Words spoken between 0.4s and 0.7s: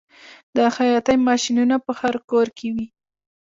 د